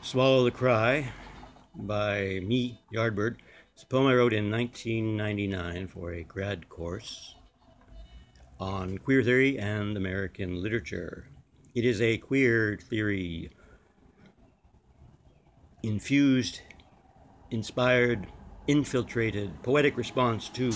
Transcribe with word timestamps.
Swallow 0.00 0.44
the 0.44 0.50
Cry 0.50 1.12
by 1.74 2.40
me, 2.42 2.80
Yardbird. 2.94 3.36
It's 3.74 3.82
a 3.82 3.86
poem 3.86 4.06
I 4.06 4.14
wrote 4.14 4.32
in 4.32 4.50
1999 4.50 5.88
for 5.88 6.12
a 6.12 6.22
grad 6.22 6.68
course 6.68 7.34
on 8.58 8.96
queer 8.98 9.22
theory 9.22 9.58
and 9.58 9.96
American 9.96 10.62
literature. 10.62 11.26
It 11.74 11.84
is 11.84 12.00
a 12.00 12.16
queer 12.16 12.78
theory 12.88 13.50
infused, 15.82 16.60
inspired, 17.50 18.28
infiltrated, 18.66 19.50
poetic 19.62 19.96
response 19.98 20.48
to 20.50 20.72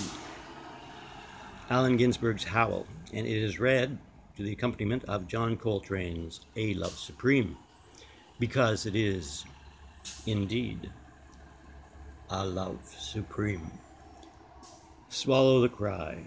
Allen 1.71 1.97
Ginsberg's 1.97 2.45
Howl, 2.45 2.87
and 3.15 3.27
it 3.27 3.43
is 3.43 3.59
read 3.59 3.99
to 4.37 4.43
the 4.43 4.53
accompaniment 4.53 5.05
of 5.05 5.27
John 5.27 5.57
Coltrane's 5.57 6.41
A 6.57 6.75
Love 6.75 6.99
Supreme 6.99 7.57
because 8.43 8.87
it 8.87 8.97
is 8.97 9.47
indeed 10.27 10.91
a 12.29 12.45
love 12.45 12.85
supreme. 12.99 13.79
Swallow 15.09 15.61
the 15.61 15.69
cry. 15.69 16.27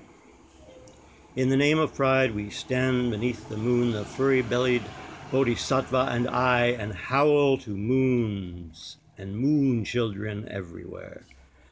In 1.35 1.49
the 1.49 1.57
name 1.57 1.77
of 1.77 1.93
pride, 1.93 2.33
we 2.33 2.49
stand 2.49 3.11
beneath 3.11 3.49
the 3.49 3.57
moon, 3.57 3.91
the 3.91 4.05
furry 4.05 4.41
bellied 4.41 4.93
bodhisattva 5.29 6.07
and 6.09 6.29
I, 6.29 6.67
and 6.67 6.93
howl 6.93 7.57
to 7.57 7.71
moons 7.75 8.95
and 9.17 9.37
moon 9.37 9.83
children 9.83 10.47
everywhere. 10.47 11.25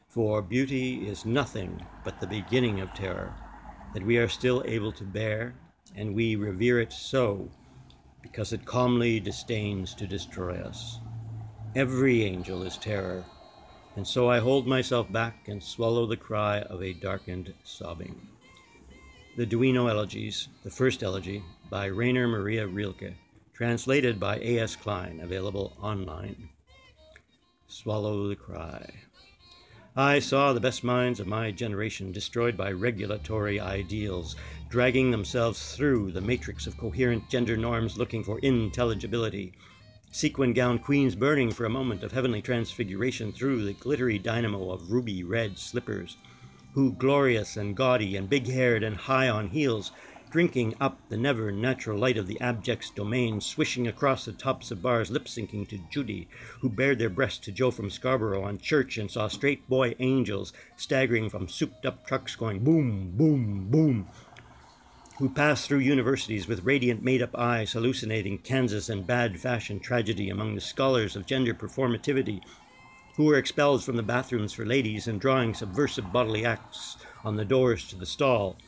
For 0.09 0.41
beauty 0.41 1.07
is 1.07 1.23
nothing 1.23 1.87
but 2.03 2.19
the 2.19 2.27
beginning 2.27 2.81
of 2.81 2.93
terror, 2.93 3.37
that 3.93 4.03
we 4.03 4.17
are 4.17 4.27
still 4.27 4.61
able 4.65 4.91
to 4.91 5.05
bear, 5.05 5.53
and 5.95 6.13
we 6.13 6.35
revere 6.35 6.81
it 6.81 6.91
so 6.91 7.47
because 8.23 8.51
it 8.51 8.65
calmly 8.65 9.19
disdains 9.19 9.93
to 9.93 10.07
destroy 10.07 10.55
us. 10.55 10.99
Every 11.75 12.23
angel 12.23 12.63
is 12.63 12.77
terror, 12.77 13.27
and 13.95 14.07
so 14.07 14.29
I 14.29 14.39
hold 14.39 14.65
myself 14.65 15.11
back 15.11 15.47
and 15.47 15.61
swallow 15.61 16.07
the 16.07 16.17
cry 16.17 16.61
of 16.61 16.81
a 16.81 16.93
darkened 16.93 17.53
sobbing. 17.63 18.29
The 19.35 19.45
Duino 19.45 19.87
Elegies, 19.87 20.47
the 20.63 20.71
first 20.71 21.03
elegy, 21.03 21.43
by 21.69 21.85
Rainer 21.85 22.27
Maria 22.27 22.65
Rilke, 22.65 23.13
translated 23.53 24.19
by 24.19 24.39
A.S. 24.39 24.75
Kline, 24.75 25.19
available 25.19 25.75
online. 25.81 26.49
Swallow 27.67 28.27
the 28.27 28.35
cry. 28.35 28.89
I 29.95 30.17
saw 30.19 30.53
the 30.53 30.59
best 30.59 30.83
minds 30.83 31.19
of 31.19 31.27
my 31.27 31.51
generation 31.51 32.11
destroyed 32.11 32.57
by 32.57 32.71
regulatory 32.71 33.59
ideals, 33.59 34.35
dragging 34.73 35.11
themselves 35.11 35.75
through 35.75 36.11
the 36.11 36.19
matrix 36.19 36.65
of 36.65 36.75
coherent 36.75 37.29
gender 37.29 37.55
norms 37.55 37.95
looking 37.95 38.23
for 38.23 38.39
intelligibility. 38.39 39.53
Sequin 40.09 40.51
gowned 40.51 40.81
queens 40.81 41.15
burning 41.15 41.51
for 41.51 41.63
a 41.63 41.69
moment 41.69 42.01
of 42.01 42.11
heavenly 42.11 42.41
transfiguration 42.41 43.31
through 43.31 43.63
the 43.63 43.73
glittery 43.73 44.17
dynamo 44.17 44.71
of 44.71 44.91
ruby 44.91 45.23
red 45.23 45.59
slippers, 45.59 46.17
who, 46.73 46.91
glorious 46.91 47.55
and 47.55 47.77
gaudy 47.77 48.15
and 48.15 48.31
big 48.31 48.47
haired 48.47 48.81
and 48.81 48.95
high 48.95 49.29
on 49.29 49.45
heels, 49.49 49.91
drinking 50.31 50.73
up 50.81 51.03
the 51.07 51.17
never 51.17 51.51
natural 51.51 51.99
light 51.99 52.17
of 52.17 52.25
the 52.25 52.41
abject's 52.41 52.89
domain, 52.89 53.39
swishing 53.39 53.87
across 53.87 54.25
the 54.25 54.33
tops 54.33 54.71
of 54.71 54.81
bars, 54.81 55.11
lip 55.11 55.25
syncing 55.25 55.69
to 55.69 55.77
Judy, 55.77 56.27
who 56.61 56.69
bared 56.71 56.97
their 56.97 57.11
breasts 57.11 57.37
to 57.45 57.51
Joe 57.51 57.69
from 57.69 57.91
Scarborough 57.91 58.41
on 58.43 58.57
church 58.57 58.97
and 58.97 59.11
saw 59.11 59.27
straight 59.27 59.69
boy 59.69 59.93
angels 59.99 60.51
staggering 60.75 61.29
from 61.29 61.47
souped 61.47 61.85
up 61.85 62.03
trucks 62.03 62.35
going 62.35 62.63
boom, 62.63 63.11
boom, 63.15 63.69
boom, 63.69 64.09
who 65.19 65.29
passed 65.29 65.67
through 65.67 65.77
universities 65.77 66.47
with 66.47 66.63
radiant 66.63 67.03
made 67.03 67.21
up 67.21 67.35
eyes, 67.37 67.73
hallucinating 67.73 68.39
Kansas 68.39 68.89
and 68.89 69.05
bad 69.05 69.39
fashion 69.39 69.79
tragedy 69.79 70.27
among 70.27 70.55
the 70.55 70.59
scholars 70.59 71.15
of 71.15 71.27
gender 71.27 71.53
performativity, 71.53 72.41
who 73.15 73.25
were 73.25 73.37
expelled 73.37 73.83
from 73.83 73.95
the 73.95 74.01
bathrooms 74.01 74.53
for 74.53 74.65
ladies 74.65 75.07
and 75.07 75.21
drawing 75.21 75.53
subversive 75.53 76.11
bodily 76.11 76.43
acts 76.43 76.97
on 77.23 77.35
the 77.35 77.45
doors 77.45 77.87
to 77.87 77.95
the 77.95 78.07
stall 78.07 78.59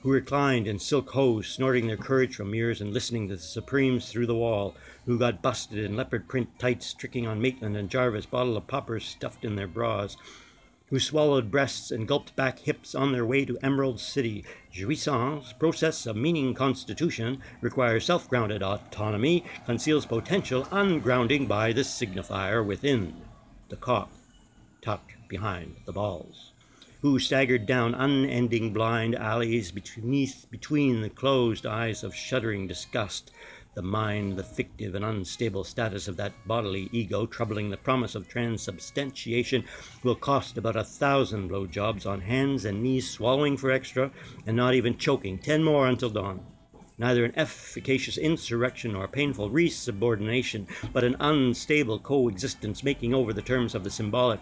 who 0.00 0.10
reclined 0.12 0.66
in 0.68 0.78
silk 0.78 1.08
hose, 1.12 1.48
snorting 1.48 1.86
their 1.86 1.96
courage 1.96 2.34
from 2.36 2.50
mirrors 2.50 2.82
and 2.82 2.92
listening 2.92 3.26
to 3.26 3.36
the 3.36 3.40
Supremes 3.42 4.10
through 4.12 4.26
the 4.26 4.36
wall, 4.36 4.76
who 5.06 5.18
got 5.18 5.40
busted 5.40 5.78
in 5.78 5.96
leopard 5.96 6.28
print 6.28 6.58
tights, 6.58 6.92
tricking 6.92 7.26
on 7.26 7.40
Maitland 7.40 7.78
and 7.78 7.88
Jarvis, 7.88 8.26
bottle 8.26 8.58
of 8.58 8.66
poppers 8.66 9.06
stuffed 9.06 9.42
in 9.42 9.56
their 9.56 9.66
bras, 9.66 10.18
who 10.90 10.98
swallowed 10.98 11.50
breasts 11.50 11.90
and 11.90 12.08
gulped 12.08 12.34
back 12.34 12.58
hips 12.60 12.94
on 12.94 13.12
their 13.12 13.26
way 13.26 13.44
to 13.44 13.58
Emerald 13.62 14.00
City. 14.00 14.44
Jouissance, 14.72 15.52
process 15.58 16.06
of 16.06 16.16
meaning 16.16 16.54
constitution, 16.54 17.42
requires 17.60 18.06
self-grounded 18.06 18.62
autonomy, 18.62 19.44
conceals 19.66 20.06
potential 20.06 20.66
ungrounding 20.72 21.46
by 21.46 21.72
the 21.72 21.82
signifier 21.82 22.64
within 22.66 23.24
the 23.68 23.76
cock, 23.76 24.10
tucked 24.82 25.12
behind 25.28 25.76
the 25.84 25.92
balls 25.92 26.52
who 27.00 27.18
staggered 27.18 27.64
down 27.64 27.94
unending 27.94 28.72
blind 28.72 29.14
alleys 29.14 29.70
beneath 29.70 30.46
between 30.50 31.00
the 31.00 31.10
closed 31.10 31.64
eyes 31.64 32.02
of 32.02 32.12
shuddering 32.14 32.66
disgust, 32.66 33.30
the 33.78 33.82
mind, 33.82 34.36
the 34.36 34.42
fictive 34.42 34.96
and 34.96 35.04
unstable 35.04 35.62
status 35.62 36.08
of 36.08 36.16
that 36.16 36.34
bodily 36.44 36.88
ego, 36.90 37.26
troubling 37.26 37.70
the 37.70 37.76
promise 37.76 38.16
of 38.16 38.26
transubstantiation, 38.26 39.64
will 40.02 40.16
cost 40.16 40.58
about 40.58 40.74
a 40.74 40.82
thousand 40.82 41.48
blowjobs 41.48 42.04
on 42.04 42.20
hands 42.22 42.64
and 42.64 42.82
knees, 42.82 43.08
swallowing 43.08 43.56
for 43.56 43.70
extra 43.70 44.10
and 44.44 44.56
not 44.56 44.74
even 44.74 44.98
choking. 44.98 45.38
Ten 45.38 45.62
more 45.62 45.86
until 45.86 46.10
dawn. 46.10 46.40
Neither 46.98 47.24
an 47.24 47.34
efficacious 47.36 48.18
insurrection 48.18 48.94
nor 48.94 49.04
a 49.04 49.08
painful 49.08 49.48
resubordination, 49.48 50.66
but 50.92 51.04
an 51.04 51.14
unstable 51.20 52.00
coexistence 52.00 52.82
making 52.82 53.14
over 53.14 53.32
the 53.32 53.42
terms 53.42 53.76
of 53.76 53.84
the 53.84 53.92
symbolic 53.92 54.40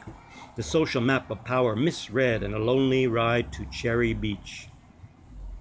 the 0.55 0.63
social 0.63 1.03
map 1.03 1.31
of 1.31 1.45
power 1.45 1.77
misread 1.77 2.43
and 2.43 2.55
a 2.55 2.59
lonely 2.59 3.07
ride 3.07 3.53
to 3.53 3.67
Cherry 3.67 4.15
Beach. 4.15 4.71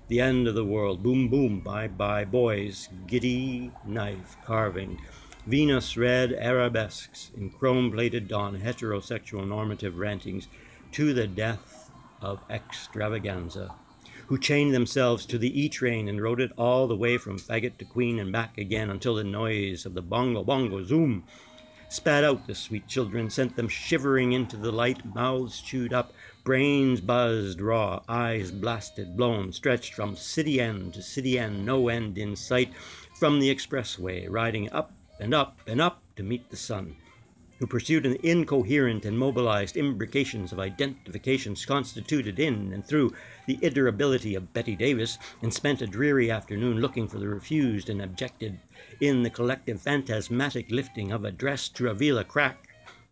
The 0.07 0.19
end 0.19 0.47
of 0.47 0.53
the 0.53 0.65
world. 0.65 1.01
Boom, 1.01 1.29
boom, 1.29 1.61
bye 1.61 1.87
bye, 1.87 2.25
boys. 2.25 2.87
Giddy 3.07 3.75
knife 3.83 4.37
carving. 4.39 4.99
Venus 5.47 5.97
red 5.97 6.31
arabesques 6.31 7.31
in 7.33 7.49
chrome 7.49 7.91
plated 7.91 8.27
dawn, 8.27 8.59
heterosexual 8.59 9.47
normative 9.47 9.95
rantings 9.97 10.47
to 10.91 11.13
the 11.13 11.27
death 11.27 11.89
of 12.21 12.43
extravaganza, 12.49 13.73
who 14.27 14.37
chained 14.39 14.73
themselves 14.75 15.25
to 15.25 15.39
the 15.39 15.59
E 15.59 15.69
train 15.69 16.07
and 16.07 16.21
rode 16.21 16.39
it 16.41 16.51
all 16.57 16.87
the 16.87 16.95
way 16.97 17.17
from 17.17 17.39
faggot 17.39 17.77
to 17.79 17.85
queen 17.85 18.19
and 18.19 18.31
back 18.31 18.59
again 18.59 18.91
until 18.91 19.15
the 19.15 19.23
noise 19.23 19.85
of 19.87 19.95
the 19.95 20.03
bongo 20.03 20.43
bongo 20.43 20.83
zoom 20.83 21.25
spat 21.95 22.25
out. 22.25 22.45
The 22.45 22.55
sweet 22.55 22.87
children, 22.87 23.29
sent 23.29 23.55
them 23.55 23.69
shivering 23.69 24.33
into 24.33 24.57
the 24.57 24.71
light, 24.71 25.05
mouths 25.05 25.61
chewed 25.61 25.93
up, 25.93 26.13
brains 26.43 26.99
buzzed 26.99 27.61
raw, 27.61 28.03
eyes 28.09 28.51
blasted, 28.51 29.15
blown, 29.15 29.53
stretched 29.53 29.93
from 29.93 30.17
city 30.17 30.59
end 30.59 30.93
to 30.95 31.01
city 31.01 31.39
end, 31.39 31.65
no 31.65 31.87
end 31.87 32.17
in 32.17 32.35
sight, 32.35 32.73
from 33.17 33.39
the 33.39 33.49
expressway, 33.49 34.27
riding 34.29 34.69
up 34.73 34.97
and 35.19 35.33
up 35.33 35.61
and 35.65 35.79
up 35.79 36.03
to 36.17 36.23
meet 36.23 36.49
the 36.49 36.57
sun 36.57 36.97
who 37.59 37.67
pursued 37.67 38.05
an 38.05 38.17
incoherent 38.21 39.05
and 39.05 39.17
mobilized 39.17 39.77
imbrications 39.77 40.51
of 40.51 40.59
identifications 40.59 41.65
constituted 41.65 42.37
in 42.37 42.73
and 42.73 42.85
through 42.85 43.13
the 43.45 43.57
iterability 43.63 44.35
of 44.35 44.51
Bette 44.51 44.75
Davis, 44.75 45.17
and 45.41 45.53
spent 45.53 45.81
a 45.81 45.87
dreary 45.87 46.29
afternoon 46.29 46.81
looking 46.81 47.07
for 47.07 47.17
the 47.17 47.29
refused 47.29 47.89
and 47.89 48.01
abjected 48.01 48.59
in 48.99 49.23
the 49.23 49.31
collective 49.31 49.81
phantasmatic 49.81 50.69
lifting 50.69 51.11
of 51.11 51.25
a 51.25 51.31
dress 51.31 51.69
to 51.69 51.85
reveal 51.85 52.19
a 52.19 52.23
crack, 52.23 52.67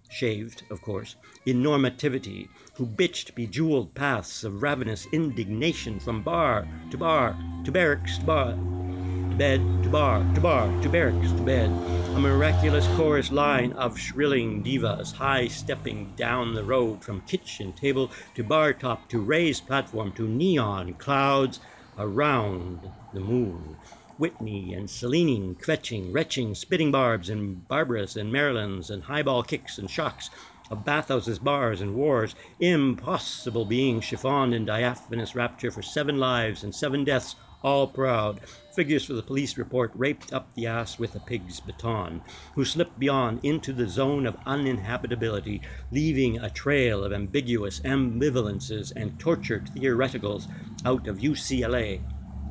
shaved, 0.07 0.61
of 0.69 0.79
course, 0.81 1.15
in 1.47 1.63
normativity, 1.63 2.47
who 2.75 2.85
bitched 2.85 3.33
bejeweled 3.33 3.95
paths 3.95 4.43
of 4.43 4.61
ravenous 4.61 5.07
indignation 5.07 5.99
from 5.99 6.21
bar 6.21 6.67
to 6.91 6.97
bar 6.99 7.35
to 7.65 7.71
barracks 7.71 8.19
to 8.19 8.23
bar 8.23 8.51
To 8.53 9.35
bed 9.35 9.61
to 9.81 9.89
bar 9.89 10.23
to 10.35 10.41
bar 10.41 10.79
to 10.83 10.89
barracks 10.89 11.31
to 11.31 11.41
bed. 11.41 11.71
A 11.71 12.19
miraculous 12.19 12.85
chorus 12.87 13.31
line 13.31 13.71
of 13.71 13.97
shrilling 13.97 14.61
divas, 14.63 15.13
high 15.13 15.47
stepping 15.47 16.13
down 16.15 16.53
the 16.53 16.63
road 16.63 17.03
from 17.03 17.21
kitchen 17.21 17.73
table 17.73 18.11
to 18.35 18.43
bar 18.43 18.73
top 18.73 19.09
to 19.09 19.19
raised 19.19 19.65
platform 19.65 20.11
to 20.13 20.27
neon 20.27 20.93
clouds 20.93 21.59
around 21.97 22.93
the 23.11 23.21
moon. 23.21 23.79
Whitney 24.23 24.71
and 24.71 24.89
Celine 24.89 25.53
kvetching, 25.55 26.13
retching, 26.13 26.55
spitting 26.55 26.93
barbs 26.93 27.27
and 27.27 27.67
Barbaras 27.67 28.15
and 28.15 28.31
Marylands 28.31 28.89
and 28.89 29.03
highball 29.03 29.43
kicks 29.43 29.77
and 29.77 29.89
shocks 29.91 30.29
of 30.71 30.85
bathhouses, 30.85 31.39
bars, 31.39 31.81
and 31.81 31.93
wars, 31.93 32.33
impossible 32.57 33.65
being 33.65 33.99
chiffoned 33.99 34.53
in 34.55 34.63
diaphanous 34.63 35.35
rapture 35.35 35.71
for 35.71 35.81
seven 35.81 36.17
lives 36.19 36.63
and 36.63 36.73
seven 36.73 37.03
deaths 37.03 37.35
all 37.61 37.87
proud. 37.87 38.39
Figures 38.71 39.03
for 39.03 39.11
the 39.11 39.21
police 39.23 39.57
report 39.57 39.91
raped 39.93 40.31
up 40.31 40.53
the 40.53 40.67
ass 40.67 40.97
with 40.97 41.15
a 41.15 41.19
pig's 41.19 41.59
baton, 41.59 42.21
who 42.55 42.63
slipped 42.63 42.97
beyond 42.97 43.41
into 43.43 43.73
the 43.73 43.89
zone 43.89 44.25
of 44.25 44.37
uninhabitability, 44.45 45.61
leaving 45.91 46.37
a 46.39 46.49
trail 46.49 47.03
of 47.03 47.11
ambiguous 47.11 47.81
ambivalences 47.83 48.93
and 48.95 49.19
tortured 49.19 49.69
theoreticals 49.75 50.47
out 50.85 51.07
of 51.07 51.17
UCLA 51.17 52.03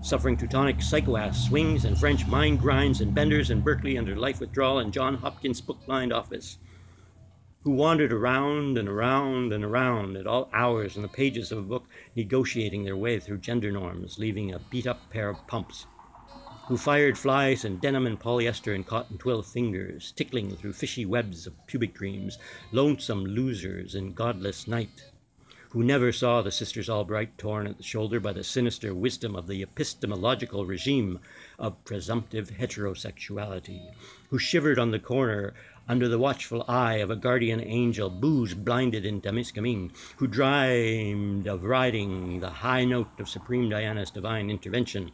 suffering 0.05 0.37
Teutonic 0.37 0.79
psychoass 0.79 1.37
swings 1.37 1.85
and 1.85 1.97
French 1.97 2.27
mind 2.27 2.59
grinds 2.59 3.01
and 3.01 3.15
benders 3.15 3.51
in 3.51 3.61
Berkeley 3.63 3.97
under 3.97 4.17
life 4.17 4.41
withdrawal 4.41 4.81
and 4.81 4.93
John 4.93 5.15
Hopkins 5.15 5.61
book-lined 5.61 6.13
office, 6.13 6.59
who 7.63 7.71
wandered 7.71 8.13
around 8.13 8.77
and 8.79 8.89
around 8.89 9.53
and 9.53 9.63
around 9.65 10.17
at 10.17 10.27
all 10.27 10.51
hours 10.53 10.97
in 10.97 11.03
the 11.03 11.09
pages 11.09 11.53
of 11.53 11.59
a 11.59 11.63
book, 11.63 11.89
negotiating 12.17 12.83
their 12.83 12.97
way 12.97 13.21
through 13.21 13.39
gender 13.39 13.71
norms, 13.71 14.19
leaving 14.19 14.53
a 14.53 14.59
beat-up 14.59 15.09
pair 15.09 15.29
of 15.31 15.47
pumps, 15.47 15.87
who 16.67 16.77
fired 16.77 17.17
flies 17.17 17.65
in 17.65 17.79
denim 17.79 18.05
and 18.05 18.19
polyester 18.19 18.75
and 18.75 18.85
cotton 18.87 19.19
twill 19.19 19.45
fingers, 19.45 20.13
tickling 20.17 20.57
through 20.57 20.73
fishy 20.73 21.07
webs 21.07 21.47
of 21.47 21.55
pubic 21.69 21.95
dreams, 21.95 22.39
lonesome 22.73 23.25
losers 23.25 23.95
in 23.95 24.13
godless 24.15 24.67
night, 24.67 25.12
who 25.73 25.83
never 25.83 26.13
saw 26.13 26.43
the 26.43 26.53
Sisters 26.53 26.91
Albright 26.91 27.39
torn 27.39 27.67
at 27.67 27.79
the 27.79 27.83
shoulder 27.83 28.21
by 28.21 28.35
the 28.35 28.45
sinister 28.45 28.95
wisdom 28.95 29.35
of 29.35 29.47
the 29.47 29.63
epistemological 29.63 30.67
regime 30.67 31.19
of 31.59 31.83
presumptive 31.87 32.51
heterosexuality, 32.51 33.81
who 34.29 34.39
shivered 34.39 34.79
on 34.79 34.91
the 34.91 34.99
corner 34.99 35.55
under 35.89 36.09
the 36.09 36.19
watchful 36.19 36.63
eye 36.69 36.97
of 36.97 37.11
a 37.11 37.17
guardian 37.17 37.59
angel, 37.63 38.11
booze 38.11 38.53
blinded 38.53 39.07
in 39.07 39.23
Temiskaming, 39.23 39.91
who 40.19 40.27
dreamed 40.27 41.47
of 41.47 41.63
riding 41.65 42.41
the 42.41 42.51
high 42.51 42.85
note 42.85 43.19
of 43.19 43.31
Supreme 43.31 43.71
Diana's 43.71 44.11
divine 44.11 44.51
intervention, 44.51 45.11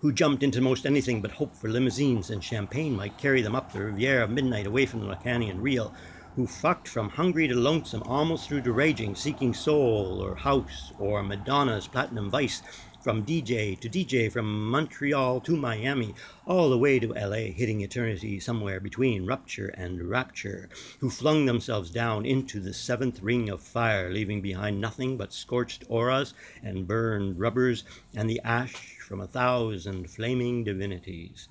who 0.00 0.14
jumped 0.14 0.42
into 0.42 0.62
most 0.62 0.86
anything 0.86 1.20
but 1.20 1.32
hope 1.32 1.58
for 1.58 1.68
limousines 1.68 2.30
and 2.30 2.42
champagne 2.42 2.96
might 2.96 3.18
carry 3.18 3.42
them 3.42 3.54
up 3.54 3.70
the 3.72 3.82
Riviera 3.82 4.28
midnight 4.28 4.66
away 4.66 4.86
from 4.86 5.00
the 5.00 5.06
Lacanian 5.06 5.60
Real, 5.60 5.94
who 6.38 6.46
fucked 6.46 6.86
from 6.86 7.08
hungry 7.08 7.48
to 7.48 7.54
lonesome, 7.54 8.02
almost 8.04 8.46
through 8.46 8.60
to 8.60 8.70
raging, 8.70 9.16
seeking 9.16 9.54
soul 9.54 10.20
or 10.22 10.34
house 10.36 10.92
or 10.98 11.22
Madonna's 11.22 11.88
platinum 11.88 12.30
vice, 12.30 12.60
from 13.00 13.24
DJ 13.24 13.80
to 13.80 13.88
DJ, 13.88 14.30
from 14.30 14.68
Montreal 14.70 15.40
to 15.40 15.56
Miami, 15.56 16.14
all 16.44 16.68
the 16.68 16.76
way 16.76 16.98
to 17.00 17.08
LA, 17.14 17.50
hitting 17.56 17.80
eternity 17.80 18.38
somewhere 18.38 18.80
between 18.80 19.24
rupture 19.24 19.68
and 19.78 20.10
rapture, 20.10 20.68
who 21.00 21.08
flung 21.08 21.46
themselves 21.46 21.90
down 21.90 22.26
into 22.26 22.60
the 22.60 22.74
seventh 22.74 23.22
ring 23.22 23.48
of 23.48 23.62
fire, 23.62 24.12
leaving 24.12 24.42
behind 24.42 24.78
nothing 24.78 25.16
but 25.16 25.32
scorched 25.32 25.84
auras 25.88 26.34
and 26.62 26.86
burned 26.86 27.38
rubbers 27.40 27.82
and 28.14 28.28
the 28.28 28.40
ash 28.44 28.98
from 29.08 29.22
a 29.22 29.26
thousand 29.26 30.10
flaming 30.10 30.64
divinities 30.64 31.48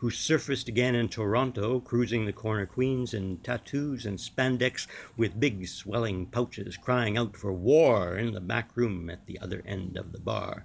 who 0.00 0.10
surfaced 0.10 0.68
again 0.68 0.94
in 0.94 1.08
Toronto, 1.08 1.80
cruising 1.80 2.24
the 2.24 2.32
corner 2.32 2.64
queens 2.64 3.12
in 3.12 3.36
tattoos 3.38 4.06
and 4.06 4.16
spandex 4.20 4.86
with 5.16 5.40
big 5.40 5.66
swelling 5.66 6.24
pouches, 6.24 6.76
crying 6.76 7.18
out 7.18 7.36
for 7.36 7.52
war 7.52 8.16
in 8.16 8.32
the 8.32 8.40
back 8.40 8.76
room 8.76 9.10
at 9.10 9.26
the 9.26 9.36
other 9.40 9.60
end 9.66 9.96
of 9.96 10.12
the 10.12 10.20
bar, 10.20 10.64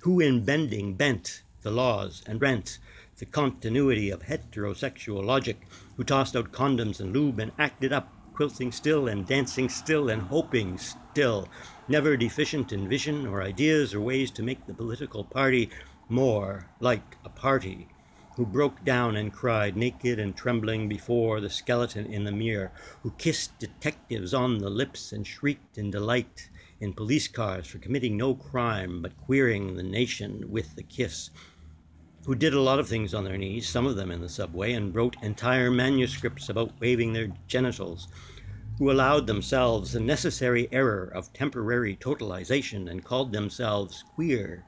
who 0.00 0.18
in 0.18 0.46
bending 0.46 0.94
bent 0.96 1.42
the 1.60 1.70
laws 1.70 2.22
and 2.26 2.40
rent 2.40 2.78
the 3.18 3.26
continuity 3.26 4.08
of 4.08 4.22
heterosexual 4.22 5.22
logic, 5.22 5.68
who 5.96 6.02
tossed 6.02 6.34
out 6.34 6.50
condoms 6.50 7.00
and 7.00 7.12
lube 7.12 7.38
and 7.38 7.52
acted 7.58 7.92
up, 7.92 8.16
quilting 8.32 8.72
still 8.72 9.06
and 9.08 9.26
dancing 9.26 9.68
still 9.68 10.08
and 10.08 10.22
hoping 10.22 10.78
still, 10.78 11.46
never 11.86 12.16
deficient 12.16 12.72
in 12.72 12.88
vision 12.88 13.26
or 13.26 13.42
ideas 13.42 13.92
or 13.92 14.00
ways 14.00 14.30
to 14.30 14.42
make 14.42 14.64
the 14.64 14.72
political 14.72 15.22
party 15.22 15.70
more 16.08 16.70
like 16.80 17.18
a 17.26 17.28
party 17.28 17.90
who 18.36 18.46
broke 18.46 18.84
down 18.84 19.16
and 19.16 19.32
cried, 19.32 19.76
naked 19.76 20.20
and 20.20 20.36
trembling 20.36 20.88
before 20.88 21.40
the 21.40 21.50
skeleton 21.50 22.06
in 22.06 22.22
the 22.22 22.30
mirror, 22.30 22.72
who 23.02 23.10
kissed 23.18 23.58
detectives 23.58 24.32
on 24.32 24.58
the 24.58 24.70
lips 24.70 25.10
and 25.10 25.26
shrieked 25.26 25.76
in 25.76 25.90
delight 25.90 26.48
in 26.78 26.92
police 26.94 27.26
cars 27.26 27.66
for 27.66 27.78
committing 27.80 28.16
no 28.16 28.32
crime 28.36 29.02
but 29.02 29.16
queering 29.16 29.74
the 29.74 29.82
nation 29.82 30.48
with 30.48 30.76
the 30.76 30.82
kiss, 30.84 31.30
who 32.24 32.36
did 32.36 32.54
a 32.54 32.60
lot 32.60 32.78
of 32.78 32.88
things 32.88 33.12
on 33.14 33.24
their 33.24 33.36
knees, 33.36 33.68
some 33.68 33.86
of 33.86 33.96
them 33.96 34.12
in 34.12 34.20
the 34.20 34.28
subway, 34.28 34.72
and 34.72 34.94
wrote 34.94 35.16
entire 35.22 35.70
manuscripts 35.70 36.48
about 36.48 36.80
waving 36.80 37.12
their 37.12 37.34
genitals, 37.48 38.06
who 38.78 38.90
allowed 38.92 39.26
themselves 39.26 39.92
the 39.92 40.00
necessary 40.00 40.72
error 40.72 41.06
of 41.08 41.32
temporary 41.32 41.96
totalization 41.96 42.88
and 42.90 43.04
called 43.04 43.32
themselves 43.32 44.04
queer, 44.04 44.66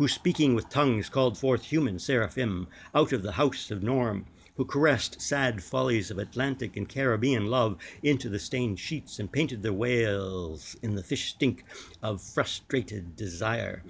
who 0.00 0.08
speaking 0.08 0.54
with 0.54 0.70
tongues 0.70 1.10
called 1.10 1.36
forth 1.36 1.64
human 1.66 1.98
seraphim 1.98 2.66
out 2.94 3.12
of 3.12 3.22
the 3.22 3.32
house 3.32 3.70
of 3.70 3.82
Norm, 3.82 4.26
who 4.56 4.64
caressed 4.64 5.20
sad 5.20 5.62
follies 5.62 6.10
of 6.10 6.16
Atlantic 6.16 6.74
and 6.74 6.88
Caribbean 6.88 7.44
love 7.44 7.76
into 8.02 8.30
the 8.30 8.38
stained 8.38 8.80
sheets 8.80 9.18
and 9.18 9.30
painted 9.30 9.62
their 9.62 9.74
whales 9.74 10.74
in 10.82 10.94
the 10.94 11.04
fish 11.04 11.34
stink 11.34 11.66
of 12.00 12.22
frustrated 12.22 13.14
desire, 13.14 13.84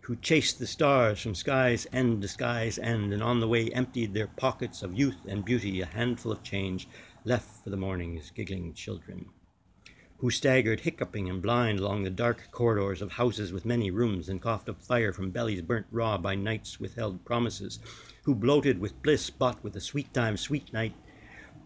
who 0.00 0.16
chased 0.16 0.58
the 0.58 0.66
stars 0.66 1.20
from 1.20 1.32
sky's 1.36 1.86
end 1.92 2.22
to 2.22 2.26
sky's 2.26 2.76
end 2.78 3.12
and 3.14 3.22
on 3.22 3.38
the 3.38 3.46
way 3.46 3.70
emptied 3.70 4.14
their 4.14 4.26
pockets 4.26 4.82
of 4.82 4.92
youth 4.92 5.24
and 5.28 5.44
beauty, 5.44 5.80
a 5.80 5.86
handful 5.86 6.32
of 6.32 6.42
change 6.42 6.88
left 7.24 7.62
for 7.62 7.70
the 7.70 7.76
morning's 7.76 8.32
giggling 8.32 8.74
children 8.74 9.26
who 10.22 10.30
staggered 10.30 10.78
hiccuping 10.82 11.28
and 11.28 11.42
blind 11.42 11.80
along 11.80 12.04
the 12.04 12.08
dark 12.10 12.48
corridors 12.52 13.02
of 13.02 13.10
houses 13.10 13.52
with 13.52 13.64
many 13.64 13.90
rooms 13.90 14.28
and 14.28 14.40
coughed 14.40 14.68
up 14.68 14.80
fire 14.80 15.12
from 15.12 15.32
bellies 15.32 15.62
burnt 15.62 15.84
raw 15.90 16.16
by 16.16 16.32
night's 16.32 16.78
withheld 16.78 17.24
promises, 17.24 17.80
who 18.22 18.32
bloated 18.32 18.78
with 18.78 19.02
bliss 19.02 19.30
bought 19.30 19.64
with 19.64 19.72
the 19.72 19.80
sweet 19.80 20.14
time, 20.14 20.36
sweet 20.36 20.72
night, 20.72 20.94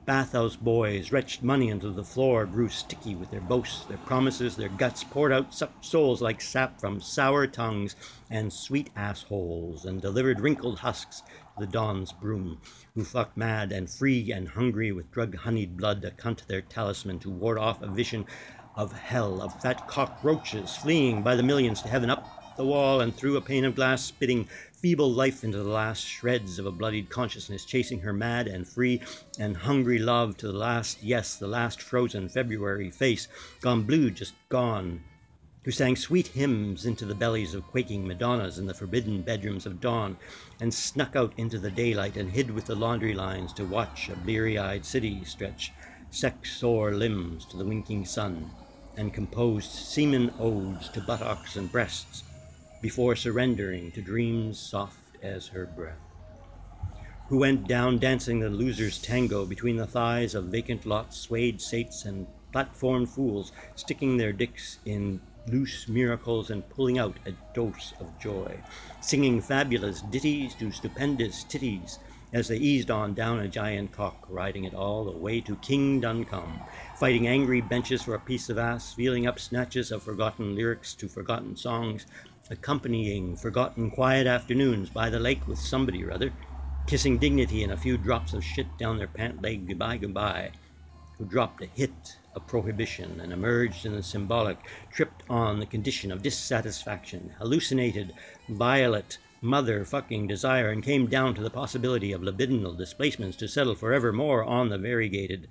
bathhouse 0.07 0.57
boys 0.57 1.13
retched 1.13 1.43
money 1.43 1.69
until 1.69 1.93
the 1.93 2.03
floor 2.03 2.47
grew 2.47 2.71
sticky 2.71 3.15
with 3.15 3.29
their 3.31 3.43
boasts, 3.43 3.85
their 3.85 3.99
promises, 3.99 4.57
their 4.57 4.71
guts 4.71 5.05
poured 5.05 5.33
out 5.35 5.53
sucked 5.53 5.85
souls 5.85 6.23
like 6.23 6.41
sap 6.41 6.81
from 6.81 6.99
sour 6.99 7.47
tongues 7.47 7.95
and 8.31 8.51
sweet 8.55 8.89
assholes, 8.97 9.85
and 9.85 10.01
delivered 10.01 10.41
wrinkled 10.41 10.79
husks 10.79 11.23
the 11.59 11.67
dawn's 11.67 12.13
broom, 12.13 12.61
who 12.95 13.03
fucked 13.03 13.35
mad 13.35 13.73
and 13.73 13.89
free 13.89 14.31
and 14.31 14.47
hungry 14.47 14.93
with 14.93 15.11
drug-honeyed 15.11 15.75
blood, 15.75 16.05
a 16.05 16.11
cunt 16.11 16.45
their 16.47 16.61
talisman 16.61 17.19
to 17.19 17.31
ward 17.31 17.57
off 17.57 17.81
a 17.81 17.89
vision 17.89 18.27
of 18.77 18.93
hell, 18.93 19.41
of 19.41 19.55
fat 19.55 19.87
cockroaches 19.87 20.77
fleeing 20.77 21.23
by 21.23 21.35
the 21.35 21.43
millions 21.43 21.81
to 21.81 21.89
heaven 21.89 22.11
up 22.11 22.29
the 22.57 22.67
wall 22.67 23.01
and 23.01 23.17
through 23.17 23.39
a 23.39 23.41
pane 23.41 23.65
of 23.65 23.75
glass, 23.75 24.05
spitting 24.05 24.47
feeble 24.83 25.11
life 25.11 25.43
into 25.45 25.57
the 25.57 25.65
last 25.69 26.03
shreds 26.05 26.59
of 26.59 26.67
a 26.67 26.73
bloodied 26.73 27.09
consciousness, 27.09 27.65
chasing 27.65 28.01
her 28.01 28.13
mad 28.13 28.47
and 28.47 28.69
free 28.69 29.03
and 29.39 29.57
hungry 29.57 29.99
love 29.99 30.37
to 30.37 30.47
the 30.47 30.53
last, 30.53 31.03
yes, 31.03 31.37
the 31.37 31.49
last 31.49 31.81
frozen 31.81 32.29
February 32.29 32.91
face, 32.91 33.29
gone 33.63 33.83
blue, 33.85 34.11
just 34.11 34.35
gone, 34.51 35.05
who 35.67 35.73
sang 35.73 35.97
sweet 35.97 36.29
hymns 36.29 36.87
into 36.87 37.05
the 37.05 37.13
bellies 37.17 37.53
of 37.53 37.67
quaking 37.67 38.07
Madonnas 38.07 38.57
in 38.57 38.67
the 38.67 38.73
forbidden 38.75 39.21
bedrooms 39.23 39.67
of 39.67 39.81
dawn, 39.81 40.17
and 40.61 40.73
snuck 40.73 41.17
out 41.17 41.35
into 41.37 41.59
the 41.59 41.73
daylight 41.73 42.17
and 42.17 42.31
hid 42.31 42.53
with 42.53 42.67
the 42.67 42.77
laundry 42.77 43.13
lines 43.13 43.53
to 43.53 43.65
watch 43.65 44.09
a 44.09 44.15
bleary-eyed 44.15 44.87
city 44.87 45.25
stretch 45.25 45.75
sex-sore 46.09 46.95
limbs 46.95 47.45
to 47.45 47.57
the 47.57 47.65
winking 47.65 48.05
sun, 48.05 48.53
and 48.97 49.13
composed 49.13 49.73
semen 49.73 50.33
odes 50.39 50.89
to 50.89 51.01
buttocks 51.01 51.57
and 51.57 51.73
breasts 51.73 52.23
before 52.81 53.17
surrendering 53.17 53.91
to 53.91 54.01
dreams 54.01 54.61
soft 54.61 55.17
as 55.21 55.49
her 55.49 55.67
breath. 55.67 55.99
Who 57.27 57.39
went 57.39 57.67
down 57.67 57.99
dancing 57.99 58.39
the 58.39 58.51
loser's 58.51 59.01
tango 59.01 59.45
between 59.45 59.79
the 59.79 59.87
thighs 59.89 60.37
of 60.37 60.45
vacant 60.45 60.87
lots, 60.87 61.17
swayed 61.17 61.61
saints 61.61 62.05
and 62.05 62.29
platform 62.53 63.05
fools, 63.05 63.51
sticking 63.75 64.17
their 64.17 64.33
dicks 64.33 64.79
in 64.85 65.23
loose 65.49 65.87
miracles 65.89 66.51
and 66.51 66.69
pulling 66.69 66.99
out 66.99 67.19
a 67.25 67.33
dose 67.55 67.93
of 68.01 68.19
joy, 68.19 68.61
singing 69.01 69.41
fabulous 69.41 70.01
ditties 70.01 70.55
to 70.57 70.73
stupendous 70.73 71.45
titties 71.45 71.99
as 72.33 72.49
they 72.49 72.57
eased 72.57 72.91
on 72.91 73.15
down 73.15 73.39
a 73.39 73.49
giant 73.49 73.93
cock, 73.93 74.27
riding 74.29 74.65
it 74.65 74.75
all 74.75 75.05
the 75.05 75.17
way 75.17 75.41
to 75.41 75.57
King 75.57 76.01
Duncombe, 76.01 76.67
fighting 76.95 77.27
angry 77.29 77.61
benches 77.61 78.03
for 78.03 78.15
a 78.15 78.21
piece 78.21 78.49
of 78.49 78.59
ass, 78.59 78.93
feeling 78.93 79.27
up 79.27 79.39
snatches 79.39 79.93
of 79.93 80.03
forgotten 80.03 80.55
lyrics 80.55 80.95
to 80.95 81.09
forgotten 81.09 81.57
songs, 81.57 82.07
accompanying 82.51 83.37
forgotten 83.37 83.91
quiet 83.91 84.27
afternoons 84.27 84.91
by 84.91 85.09
the 85.11 85.21
lake 85.21 85.47
with 85.47 85.59
somebody 85.61 86.05
or 86.05 86.13
other, 86.13 86.33
kissing 86.87 87.19
dignity 87.19 87.63
and 87.63 87.73
a 87.73 87.77
few 87.77 87.97
drops 87.97 88.33
of 88.33 88.45
shit 88.45 88.77
down 88.79 88.99
their 88.99 89.07
pant 89.07 89.41
leg 89.43 89.69
goodbye 89.69 89.97
goodbye, 89.97 90.53
who 91.19 91.25
dropped 91.25 91.63
a 91.63 91.67
hit 91.67 92.19
of 92.37 92.47
prohibition 92.47 93.19
and 93.19 93.33
emerged 93.33 93.87
in 93.87 93.95
the 93.95 94.03
symbolic, 94.03 94.59
tripped 94.91 95.23
on 95.27 95.59
the 95.59 95.65
condition 95.65 96.13
of 96.13 96.21
dissatisfaction, 96.21 97.35
hallucinated 97.39 98.13
violet 98.47 99.17
mother-fucking 99.41 100.27
desire, 100.27 100.69
and 100.69 100.83
came 100.85 101.07
down 101.09 101.35
to 101.35 101.43
the 101.43 101.49
possibility 101.49 102.13
of 102.13 102.21
libidinal 102.21 102.77
displacements 102.77 103.39
to 103.39 103.49
settle 103.49 103.75
forevermore 103.75 104.45
on 104.45 104.69
the 104.69 104.77
variegated 104.77 105.49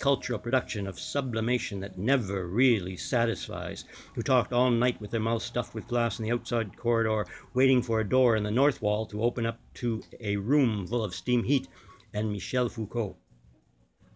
cultural 0.00 0.40
production 0.40 0.88
of 0.88 0.98
sublimation 0.98 1.78
that 1.78 1.96
never 1.96 2.48
really 2.48 2.96
satisfies, 2.96 3.84
who 4.16 4.22
talked 4.22 4.52
all 4.52 4.72
night 4.72 5.00
with 5.00 5.12
their 5.12 5.20
mouths 5.20 5.44
stuffed 5.44 5.72
with 5.72 5.86
glass 5.86 6.18
in 6.18 6.24
the 6.24 6.32
outside 6.32 6.76
corridor, 6.76 7.24
waiting 7.54 7.80
for 7.80 8.00
a 8.00 8.08
door 8.08 8.34
in 8.34 8.42
the 8.42 8.50
north 8.50 8.82
wall 8.82 9.06
to 9.06 9.22
open 9.22 9.46
up 9.46 9.60
to 9.72 10.02
a 10.18 10.36
room 10.36 10.84
full 10.84 11.04
of 11.04 11.14
steam 11.14 11.44
heat 11.44 11.68
and 12.12 12.32
Michel 12.32 12.68
Foucault 12.68 13.16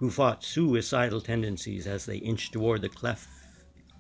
who 0.00 0.08
fought 0.12 0.44
suicidal 0.44 1.20
tendencies 1.20 1.84
as 1.84 2.06
they 2.06 2.18
inched 2.18 2.52
toward 2.52 2.80
the 2.80 2.88
cleft 2.88 3.28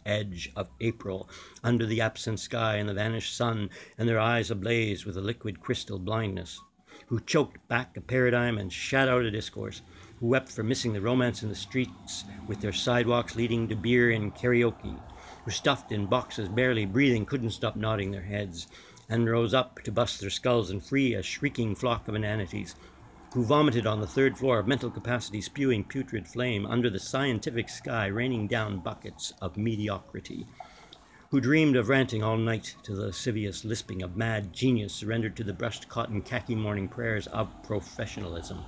edge 0.06 0.48
of 0.54 0.70
April, 0.80 1.28
under 1.64 1.84
the 1.84 2.00
absent 2.00 2.38
sky 2.38 2.76
and 2.76 2.88
the 2.88 2.94
vanished 2.94 3.34
sun, 3.34 3.68
and 3.98 4.08
their 4.08 4.20
eyes 4.20 4.48
ablaze 4.48 5.04
with 5.04 5.16
a 5.16 5.20
liquid 5.20 5.58
crystal 5.58 5.98
blindness, 5.98 6.62
who 7.08 7.18
choked 7.18 7.66
back 7.66 7.96
a 7.96 8.00
paradigm 8.00 8.56
and 8.58 8.72
shat 8.72 9.08
out 9.08 9.24
a 9.24 9.30
discourse, 9.32 9.82
who 10.20 10.28
wept 10.28 10.52
for 10.52 10.62
missing 10.62 10.92
the 10.92 11.00
romance 11.00 11.42
in 11.42 11.48
the 11.48 11.56
streets 11.56 12.24
with 12.46 12.60
their 12.60 12.72
sidewalks 12.72 13.34
leading 13.34 13.66
to 13.66 13.74
beer 13.74 14.08
and 14.08 14.36
karaoke, 14.36 15.02
who 15.44 15.50
stuffed 15.50 15.90
in 15.90 16.06
boxes, 16.06 16.48
barely 16.48 16.86
breathing, 16.86 17.26
couldn't 17.26 17.50
stop 17.50 17.74
nodding 17.74 18.12
their 18.12 18.22
heads, 18.22 18.68
and 19.08 19.28
rose 19.28 19.52
up 19.52 19.80
to 19.82 19.90
bust 19.90 20.20
their 20.20 20.30
skulls 20.30 20.70
and 20.70 20.86
free 20.86 21.12
a 21.12 21.24
shrieking 21.24 21.74
flock 21.74 22.06
of 22.06 22.14
inanities, 22.14 22.76
who 23.34 23.44
vomited 23.44 23.86
on 23.86 24.00
the 24.00 24.06
third 24.06 24.38
floor 24.38 24.58
of 24.58 24.66
mental 24.66 24.90
capacity, 24.90 25.38
spewing 25.42 25.84
putrid 25.84 26.26
flame 26.26 26.64
under 26.64 26.88
the 26.88 26.98
scientific 26.98 27.68
sky, 27.68 28.06
raining 28.06 28.48
down 28.48 28.80
buckets 28.80 29.32
of 29.42 29.54
mediocrity, 29.54 30.48
who 31.30 31.38
dreamed 31.38 31.76
of 31.76 31.90
ranting 31.90 32.22
all 32.22 32.38
night 32.38 32.74
to 32.82 32.94
the 32.94 33.02
lascivious 33.02 33.66
lisping 33.66 34.00
of 34.02 34.16
mad 34.16 34.54
genius 34.54 34.94
surrendered 34.94 35.36
to 35.36 35.44
the 35.44 35.52
brushed 35.52 35.88
cotton 35.88 36.22
khaki 36.22 36.54
morning 36.54 36.88
prayers 36.88 37.26
of 37.26 37.52
professionalism, 37.62 38.66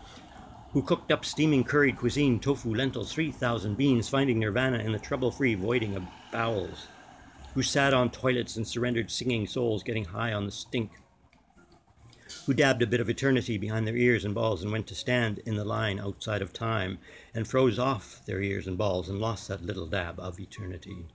who 0.72 0.82
cooked 0.82 1.10
up 1.10 1.24
steaming 1.24 1.64
curried 1.64 1.96
cuisine, 1.96 2.38
tofu, 2.38 2.74
lentils, 2.74 3.14
3,000 3.14 3.76
beans, 3.76 4.10
finding 4.10 4.38
nirvana 4.38 4.78
in 4.78 4.92
the 4.92 4.98
trouble-free 4.98 5.54
voiding 5.54 5.96
of 5.96 6.06
bowels, 6.30 6.90
who 7.54 7.62
sat 7.62 7.94
on 7.94 8.10
toilets 8.10 8.56
and 8.58 8.68
surrendered 8.68 9.10
singing 9.10 9.46
souls 9.46 9.82
getting 9.82 10.04
high 10.04 10.34
on 10.34 10.44
the 10.44 10.52
stink, 10.52 10.90
who 12.46 12.54
dabbed 12.54 12.80
a 12.80 12.86
bit 12.86 13.00
of 13.00 13.10
eternity 13.10 13.58
behind 13.58 13.88
their 13.88 13.96
ears 13.96 14.24
and 14.24 14.36
balls 14.36 14.62
and 14.62 14.70
went 14.70 14.86
to 14.86 14.94
stand 14.94 15.40
in 15.46 15.56
the 15.56 15.64
line 15.64 15.98
outside 15.98 16.40
of 16.40 16.52
time 16.52 16.96
and 17.34 17.48
froze 17.48 17.76
off 17.76 18.22
their 18.24 18.40
ears 18.40 18.68
and 18.68 18.78
balls 18.78 19.08
and 19.08 19.18
lost 19.18 19.48
that 19.48 19.64
little 19.64 19.88
dab 19.88 20.16
of 20.20 20.38
eternity, 20.38 21.08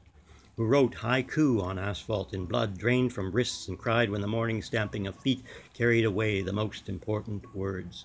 who 0.57 0.65
wrote 0.65 0.93
haiku 0.95 1.61
on 1.63 1.79
asphalt 1.79 2.33
in 2.33 2.45
blood 2.45 2.77
drained 2.77 3.13
from 3.13 3.31
wrists 3.31 3.69
and 3.69 3.79
cried 3.79 4.09
when 4.09 4.19
the 4.19 4.27
morning 4.27 4.61
stamping 4.61 5.07
of 5.07 5.15
feet 5.15 5.41
carried 5.73 6.03
away 6.03 6.41
the 6.41 6.51
most 6.51 6.89
important 6.89 7.55
words. 7.55 8.03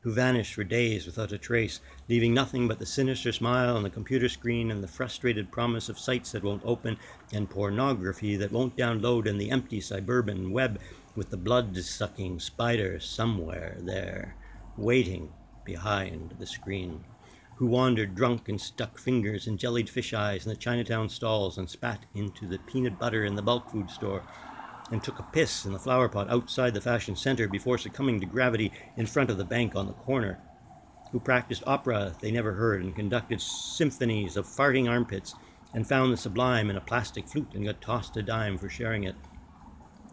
Who 0.00 0.14
vanished 0.14 0.54
for 0.54 0.64
days 0.64 1.04
without 1.04 1.32
a 1.32 1.36
trace, 1.38 1.78
leaving 2.08 2.32
nothing 2.32 2.66
but 2.66 2.78
the 2.78 2.86
sinister 2.86 3.32
smile 3.32 3.76
on 3.76 3.82
the 3.82 3.90
computer 3.90 4.30
screen 4.30 4.70
and 4.70 4.82
the 4.82 4.88
frustrated 4.88 5.52
promise 5.52 5.90
of 5.90 5.98
sites 5.98 6.32
that 6.32 6.42
won't 6.42 6.62
open 6.64 6.96
and 7.34 7.50
pornography 7.50 8.34
that 8.36 8.50
won't 8.50 8.78
download 8.78 9.28
and 9.28 9.38
the 9.38 9.50
empty 9.50 9.82
suburban 9.82 10.52
web 10.52 10.80
with 11.16 11.30
the 11.30 11.36
blood-sucking 11.36 12.38
spider 12.38 13.00
somewhere 13.00 13.76
there, 13.80 14.36
waiting 14.76 15.34
behind 15.64 16.30
the 16.38 16.46
screen, 16.46 17.04
who 17.56 17.66
wandered 17.66 18.14
drunk 18.14 18.48
and 18.48 18.60
stuck 18.60 18.96
fingers 18.96 19.48
and 19.48 19.58
jellied 19.58 19.90
fish 19.90 20.14
eyes 20.14 20.46
in 20.46 20.50
the 20.50 20.56
Chinatown 20.56 21.08
stalls 21.08 21.58
and 21.58 21.68
spat 21.68 22.06
into 22.14 22.46
the 22.46 22.60
peanut 22.60 22.96
butter 22.96 23.24
in 23.24 23.34
the 23.34 23.42
bulk 23.42 23.68
food 23.70 23.90
store 23.90 24.24
and 24.88 25.02
took 25.02 25.18
a 25.18 25.24
piss 25.24 25.64
in 25.64 25.72
the 25.72 25.80
flower 25.80 26.08
pot 26.08 26.30
outside 26.30 26.74
the 26.74 26.80
fashion 26.80 27.16
center 27.16 27.48
before 27.48 27.76
succumbing 27.76 28.20
to 28.20 28.26
gravity 28.26 28.72
in 28.94 29.04
front 29.04 29.30
of 29.30 29.36
the 29.36 29.44
bank 29.44 29.74
on 29.74 29.88
the 29.88 29.92
corner, 29.94 30.38
who 31.10 31.18
practiced 31.18 31.64
opera 31.66 32.16
they 32.20 32.30
never 32.30 32.52
heard 32.54 32.82
and 32.84 32.94
conducted 32.94 33.40
symphonies 33.42 34.36
of 34.36 34.46
farting 34.46 34.88
armpits 34.88 35.34
and 35.74 35.88
found 35.88 36.12
the 36.12 36.16
sublime 36.16 36.70
in 36.70 36.76
a 36.76 36.80
plastic 36.80 37.28
flute 37.28 37.52
and 37.54 37.64
got 37.64 37.80
tossed 37.80 38.16
a 38.16 38.22
dime 38.22 38.56
for 38.58 38.68
sharing 38.68 39.04
it, 39.04 39.16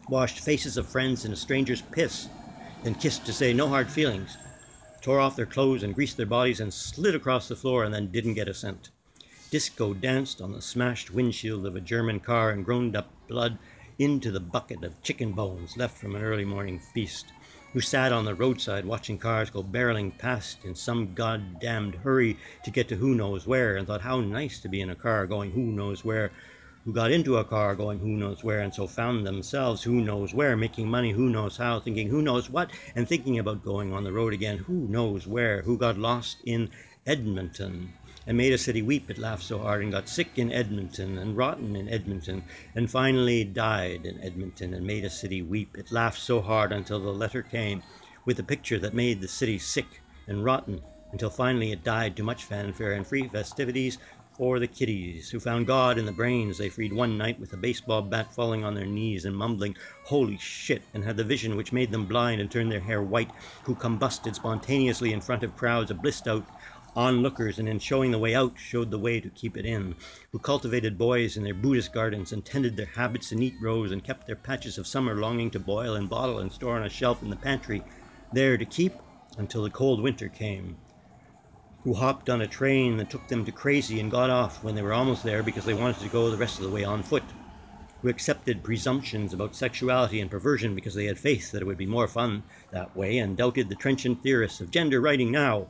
washed 0.10 0.40
faces 0.40 0.78
of 0.78 0.88
friends 0.88 1.26
in 1.26 1.34
a 1.34 1.36
stranger's 1.36 1.82
piss, 1.82 2.30
then 2.82 2.96
kissed 2.96 3.26
to 3.26 3.34
say 3.34 3.54
no 3.54 3.68
hard 3.68 3.92
feelings, 3.92 4.38
tore 5.02 5.20
off 5.20 5.36
their 5.36 5.46
clothes 5.46 5.84
and 5.84 5.94
greased 5.94 6.16
their 6.16 6.26
bodies 6.26 6.62
and 6.62 6.74
slid 6.74 7.14
across 7.14 7.50
the 7.50 7.58
floor 7.58 7.84
and 7.84 7.94
then 7.94 8.10
didn't 8.10 8.36
get 8.36 8.48
a 8.48 8.54
cent. 8.54 8.90
Disco 9.50 9.94
danced 9.94 10.40
on 10.40 10.54
the 10.54 10.62
smashed 10.62 11.12
windshield 11.12 11.66
of 11.66 11.76
a 11.76 11.82
German 11.82 12.22
car 12.22 12.52
and 12.52 12.64
groaned 12.64 12.96
up 12.96 13.16
blood 13.28 13.60
into 14.00 14.32
the 14.32 14.40
bucket 14.40 14.82
of 14.86 15.02
chicken 15.02 15.34
bones 15.34 15.76
left 15.76 15.98
from 15.98 16.16
an 16.16 16.22
early 16.22 16.46
morning 16.46 16.80
feast, 16.80 17.34
who 17.74 17.82
sat 17.82 18.14
on 18.14 18.24
the 18.24 18.34
roadside 18.34 18.86
watching 18.86 19.18
cars 19.18 19.50
go 19.50 19.62
barreling 19.62 20.14
past 20.18 20.64
in 20.64 20.74
some 20.74 21.14
goddamned 21.16 21.96
hurry 21.96 22.40
to 22.64 22.72
get 22.72 22.88
to 22.88 22.96
who 22.96 23.14
knows 23.14 23.46
where, 23.46 23.76
and 23.76 23.88
thought 23.88 24.02
how 24.02 24.22
nice 24.22 24.62
to 24.62 24.70
be 24.70 24.80
in 24.80 24.90
a 24.90 24.96
car 24.96 25.28
going 25.28 25.52
who 25.52 25.74
knows 25.74 26.06
where, 26.06 26.32
who 26.88 26.94
got 26.94 27.12
into 27.12 27.36
a 27.36 27.44
car 27.44 27.76
going 27.76 28.00
who 28.00 28.16
knows 28.16 28.46
where, 28.46 28.62
and 28.62 28.74
so 28.74 28.88
found 28.88 29.28
themselves 29.28 29.84
who 29.84 30.00
knows 30.00 30.34
where, 30.34 30.56
making 30.56 30.88
money 30.90 31.12
who 31.12 31.30
knows 31.30 31.58
how, 31.58 31.82
thinking 31.82 32.08
who 32.08 32.22
knows 32.22 32.50
what, 32.50 32.72
and 32.96 33.10
thinking 33.10 33.38
about 33.38 33.62
going 33.62 33.92
on 33.92 34.06
the 34.06 34.14
road 34.14 34.32
again 34.32 34.58
who 34.58 34.88
knows 34.88 35.28
where, 35.28 35.62
who 35.64 35.78
got 35.78 35.98
lost 35.98 36.42
in 36.46 36.70
Edmonton 37.06 37.94
and 38.26 38.38
made 38.38 38.54
a 38.54 38.58
city 38.58 38.82
weep, 38.82 39.10
it 39.10 39.18
laughed 39.18 39.44
so 39.44 39.60
hard, 39.60 39.84
and 39.84 39.92
got 39.92 40.08
sick 40.08 40.38
in 40.38 40.50
Edmonton, 40.50 41.18
and 41.18 41.36
rotten 41.36 41.76
in 41.76 41.90
Edmonton, 41.90 42.42
and 42.74 42.90
finally 42.90 43.44
died 43.44 44.06
in 44.06 44.18
Edmonton, 44.24 44.74
and 44.74 44.88
made 44.88 45.04
a 45.04 45.10
city 45.10 45.42
weep. 45.42 45.76
It 45.78 45.92
laughed 45.92 46.22
so 46.22 46.40
hard 46.42 46.72
until 46.72 47.02
the 47.02 47.12
letter 47.12 47.44
came, 47.44 47.84
with 48.24 48.40
a 48.40 48.44
picture 48.44 48.80
that 48.80 48.94
made 48.94 49.20
the 49.22 49.28
city 49.28 49.60
sick 49.60 50.04
and 50.26 50.42
rotten, 50.46 50.82
until 51.12 51.30
finally 51.30 51.72
it 51.74 51.84
died 51.84 52.16
to 52.18 52.24
much 52.24 52.46
fanfare 52.46 52.94
and 52.94 53.06
free 53.06 53.28
festivities 53.28 53.98
for 54.38 54.60
the 54.60 54.68
kiddies, 54.68 55.32
who 55.32 55.40
found 55.40 55.66
God 55.66 55.98
in 55.98 56.06
the 56.06 56.12
brains. 56.12 56.60
They 56.60 56.70
freed 56.70 56.94
one 56.94 57.18
night 57.18 57.40
with 57.40 57.54
a 57.54 57.58
baseball 57.58 58.04
bat 58.04 58.34
falling 58.34 58.64
on 58.64 58.76
their 58.76 58.86
knees 58.86 59.26
and 59.26 59.36
mumbling, 59.36 59.76
Holy 60.06 60.38
shit, 60.38 60.84
and 60.94 61.04
had 61.04 61.18
the 61.18 61.24
vision 61.24 61.56
which 61.56 61.74
made 61.74 61.92
them 61.92 62.06
blind 62.06 62.40
and 62.40 62.50
turned 62.52 62.72
their 62.72 62.80
hair 62.80 63.02
white, 63.02 63.32
who 63.64 63.76
combusted 63.76 64.36
spontaneously 64.36 65.12
in 65.12 65.22
front 65.22 65.42
of 65.42 65.56
crowds 65.56 65.90
of 65.90 66.02
blissed 66.04 66.28
out 66.28 66.46
onlookers 66.96 67.60
and 67.60 67.68
in 67.70 67.78
showing 67.80 68.12
the 68.12 68.18
way 68.20 68.34
out 68.36 68.54
showed 68.58 68.90
the 68.92 68.98
way 69.00 69.20
to 69.20 69.30
keep 69.30 69.58
it 69.58 69.66
in, 69.66 69.96
who 70.32 70.40
cultivated 70.40 70.98
boys 70.98 71.38
in 71.38 71.44
their 71.44 71.54
Buddhist 71.54 71.92
gardens 71.92 72.32
and 72.32 72.46
tended 72.46 72.76
their 72.78 72.88
habits 72.88 73.32
in 73.32 73.40
neat 73.40 73.56
rows 73.62 73.92
and 73.92 74.04
kept 74.04 74.26
their 74.26 74.36
patches 74.36 74.78
of 74.78 74.88
summer 74.88 75.16
longing 75.16 75.52
to 75.52 75.60
boil 75.60 75.96
and 75.96 76.10
bottle 76.10 76.40
and 76.40 76.52
store 76.52 76.76
on 76.76 76.86
a 76.86 76.90
shelf 76.90 77.22
in 77.24 77.30
the 77.30 77.36
pantry, 77.36 77.84
there 78.32 78.58
to 78.58 78.66
keep 78.66 78.94
until 79.38 79.64
the 79.64 79.70
cold 79.70 80.02
winter 80.02 80.28
came, 80.30 80.78
who 81.84 81.94
hopped 81.94 82.28
on 82.28 82.42
a 82.42 82.48
train 82.48 82.98
that 82.98 83.08
took 83.08 83.28
them 83.28 83.46
to 83.46 83.52
crazy 83.52 84.00
and 84.00 84.10
got 84.10 84.32
off 84.32 84.64
when 84.64 84.74
they 84.74 84.82
were 84.82 84.94
almost 84.94 85.22
there 85.22 85.44
because 85.44 85.64
they 85.66 85.76
wanted 85.76 86.00
to 86.00 86.10
go 86.10 86.32
the 86.32 86.38
rest 86.38 86.58
of 86.58 86.64
the 86.64 86.72
way 86.72 86.84
on 86.84 87.04
foot, 87.04 87.34
who 88.02 88.10
accepted 88.10 88.64
presumptions 88.64 89.32
about 89.32 89.56
sexuality 89.56 90.20
and 90.20 90.32
perversion 90.32 90.74
because 90.74 90.96
they 90.96 91.06
had 91.06 91.20
faith 91.20 91.52
that 91.52 91.62
it 91.62 91.66
would 91.66 91.78
be 91.78 91.86
more 91.86 92.08
fun 92.08 92.44
that 92.72 92.96
way 92.96 93.20
and 93.20 93.38
doubted 93.38 93.70
the 93.70 93.76
trenchant 93.76 94.24
theorists 94.24 94.60
of 94.60 94.72
gender 94.72 95.00
writing 95.00 95.32
now 95.32 95.68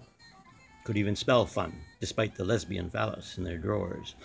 could 0.86 0.96
even 0.98 1.16
spell 1.16 1.46
fun, 1.46 1.74
despite 2.00 2.36
the 2.36 2.46
lesbian 2.46 2.90
phallus 2.90 3.38
in 3.38 3.44
their 3.44 3.58
drawers, 3.58 4.16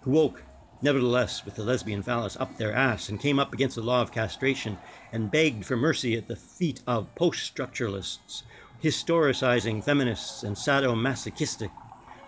who 0.00 0.10
woke, 0.10 0.42
nevertheless, 0.82 1.44
with 1.44 1.54
the 1.54 1.62
lesbian 1.62 2.02
phallus 2.02 2.36
up 2.40 2.56
their 2.56 2.72
ass 2.74 3.08
and 3.08 3.20
came 3.20 3.38
up 3.38 3.52
against 3.52 3.76
the 3.76 3.82
law 3.82 4.02
of 4.02 4.10
castration 4.10 4.76
and 5.12 5.30
begged 5.30 5.64
for 5.64 5.76
mercy 5.76 6.16
at 6.16 6.26
the 6.26 6.34
feet 6.34 6.80
of 6.86 7.14
post-structuralists, 7.14 8.42
historicizing 8.80 9.82
feminists 9.82 10.44
and 10.44 10.54
sadomasochistic 10.54 11.72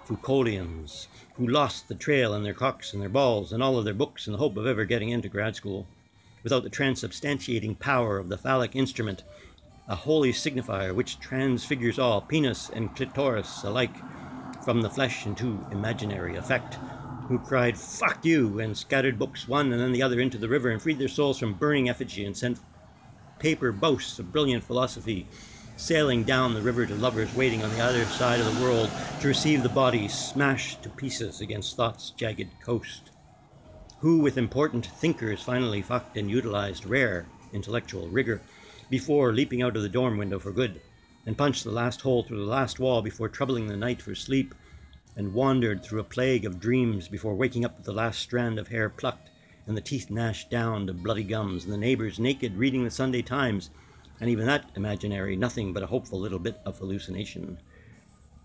Foucauldians, 0.04 1.06
who 1.36 1.46
lost 1.46 1.86
the 1.86 1.94
trail 1.94 2.34
and 2.34 2.44
their 2.44 2.52
cocks 2.54 2.92
and 2.92 3.00
their 3.00 3.08
balls 3.08 3.52
and 3.52 3.62
all 3.62 3.78
of 3.78 3.84
their 3.84 3.94
books 3.94 4.26
in 4.26 4.32
the 4.32 4.38
hope 4.40 4.56
of 4.56 4.66
ever 4.66 4.84
getting 4.84 5.10
into 5.10 5.28
grad 5.28 5.54
school, 5.54 5.86
without 6.42 6.64
the 6.64 6.68
transubstantiating 6.70 7.78
power 7.78 8.18
of 8.18 8.28
the 8.28 8.36
phallic 8.36 8.74
instrument 8.74 9.22
a 9.86 9.94
holy 9.94 10.32
signifier 10.32 10.92
which 10.92 11.20
transfigures 11.20 12.00
all, 12.00 12.20
penis 12.20 12.68
and 12.68 12.96
clitoris 12.96 13.62
alike, 13.62 14.04
from 14.60 14.82
the 14.82 14.90
flesh 14.90 15.24
into 15.26 15.64
imaginary 15.70 16.34
effect, 16.34 16.80
who 17.28 17.38
cried, 17.38 17.78
Fuck 17.78 18.24
you, 18.24 18.58
and 18.58 18.76
scattered 18.76 19.20
books 19.20 19.46
one 19.46 19.70
and 19.70 19.80
then 19.80 19.92
the 19.92 20.02
other 20.02 20.18
into 20.18 20.36
the 20.36 20.48
river 20.48 20.68
and 20.68 20.82
freed 20.82 20.98
their 20.98 21.06
souls 21.06 21.38
from 21.38 21.54
burning 21.54 21.88
effigy 21.88 22.24
and 22.24 22.36
sent 22.36 22.58
paper 23.38 23.70
boasts 23.70 24.18
of 24.18 24.32
brilliant 24.32 24.64
philosophy 24.64 25.28
sailing 25.82 26.24
down 26.24 26.52
the 26.52 26.62
river 26.62 26.84
to 26.84 26.94
lovers 26.94 27.32
waiting 27.32 27.62
on 27.64 27.70
the 27.70 27.80
other 27.80 28.06
side 28.06 28.38
of 28.38 28.44
the 28.44 28.52
world 28.52 28.92
to 29.18 29.26
receive 29.26 29.62
the 29.62 29.68
body 29.70 30.06
smashed 30.06 30.82
to 30.82 30.90
pieces 30.90 31.40
against 31.40 31.74
thought's 31.74 32.10
jagged 32.10 32.60
coast, 32.60 33.10
who 34.00 34.18
with 34.18 34.36
important 34.36 34.84
thinkers 34.84 35.42
finally 35.42 35.80
fucked 35.80 36.18
and 36.18 36.28
utilized 36.30 36.84
rare 36.84 37.30
intellectual 37.50 38.10
rigor 38.10 38.44
before 38.90 39.32
leaping 39.32 39.62
out 39.62 39.74
of 39.74 39.80
the 39.82 39.88
dorm 39.88 40.18
window 40.18 40.38
for 40.38 40.52
good, 40.52 40.82
and 41.24 41.38
punched 41.38 41.64
the 41.64 41.70
last 41.72 42.02
hole 42.02 42.22
through 42.24 42.36
the 42.44 42.50
last 42.50 42.78
wall 42.78 43.00
before 43.00 43.30
troubling 43.30 43.66
the 43.66 43.74
night 43.74 44.02
for 44.02 44.14
sleep, 44.14 44.54
and 45.16 45.32
wandered 45.32 45.82
through 45.82 46.00
a 46.00 46.04
plague 46.04 46.44
of 46.44 46.60
dreams 46.60 47.08
before 47.08 47.34
waking 47.34 47.64
up 47.64 47.78
with 47.78 47.86
the 47.86 47.92
last 47.94 48.20
strand 48.20 48.58
of 48.58 48.68
hair 48.68 48.90
plucked, 48.90 49.30
and 49.66 49.78
the 49.78 49.80
teeth 49.80 50.10
gnashed 50.10 50.50
down 50.50 50.86
to 50.86 50.92
bloody 50.92 51.24
gums, 51.24 51.64
and 51.64 51.72
the 51.72 51.78
neighbors 51.78 52.18
naked 52.20 52.54
reading 52.58 52.84
the 52.84 52.90
Sunday 52.90 53.22
Times, 53.22 53.70
and 54.20 54.28
even 54.28 54.46
that 54.46 54.70
imaginary, 54.76 55.34
nothing 55.34 55.72
but 55.72 55.82
a 55.82 55.86
hopeful 55.86 56.20
little 56.20 56.38
bit 56.38 56.60
of 56.66 56.78
hallucination. 56.78 57.58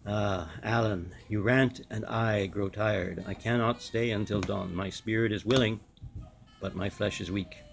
Ah, 0.06 0.54
Allen, 0.64 1.14
you 1.28 1.42
rant, 1.42 1.82
and 1.90 2.06
I 2.06 2.48
grow 2.48 2.70
tired. 2.70 3.24
I 3.26 3.34
cannot 3.34 3.82
stay 3.82 4.12
until 4.12 4.40
dawn. 4.42 4.74
My 4.74 4.90
spirit 4.90 5.34
is 5.34 5.46
willing, 5.46 5.82
but 6.62 6.76
my 6.76 6.90
flesh 6.90 7.20
is 7.20 7.30
weak. 7.30 7.64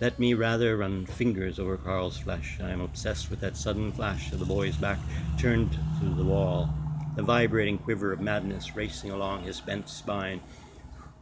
Let 0.00 0.18
me 0.18 0.34
rather 0.34 0.76
run 0.76 1.06
fingers 1.06 1.58
over 1.58 1.76
Carl's 1.76 2.18
flesh. 2.18 2.58
I 2.60 2.70
am 2.70 2.80
obsessed 2.80 3.30
with 3.30 3.40
that 3.40 3.56
sudden 3.56 3.92
flash 3.92 4.32
of 4.32 4.40
the 4.40 4.46
boy's 4.46 4.76
back 4.76 5.02
turned 5.36 5.84
to 5.98 6.14
the 6.14 6.24
wall, 6.24 6.74
the 7.14 7.22
vibrating 7.22 7.78
quiver 7.78 8.12
of 8.12 8.20
madness 8.20 8.76
racing 8.76 9.10
along 9.10 9.42
his 9.44 9.60
bent 9.60 9.88
spine, 9.88 10.42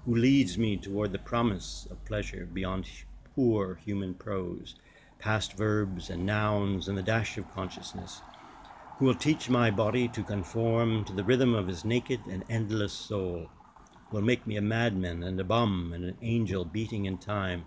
who 0.05 0.15
leads 0.15 0.57
me 0.59 0.77
toward 0.79 1.13
the 1.13 1.19
promise 1.19 1.87
of 1.91 2.05
pleasure 2.05 2.47
beyond 2.47 2.87
poor 3.35 3.75
human 3.77 4.15
prose, 4.15 4.75
past 5.19 5.55
verbs 5.55 6.11
and 6.11 6.27
nouns 6.27 6.87
and 6.87 6.99
the 6.99 7.03
dash 7.03 7.39
of 7.39 7.49
consciousness, 7.49 8.21
who 8.99 9.07
will 9.07 9.15
teach 9.15 9.49
my 9.49 9.71
body 9.71 10.11
to 10.11 10.23
conform 10.23 11.03
to 11.07 11.13
the 11.15 11.25
rhythm 11.25 11.55
of 11.55 11.69
his 11.69 11.87
naked 11.87 12.27
and 12.27 12.45
endless 12.51 12.93
soul, 12.93 13.49
will 14.11 14.21
make 14.21 14.47
me 14.47 14.57
a 14.57 14.61
madman 14.61 15.23
and 15.23 15.41
a 15.41 15.45
bum 15.45 15.91
and 15.95 16.05
an 16.05 16.19
angel 16.21 16.67
beating 16.67 17.07
in 17.07 17.17
time, 17.17 17.65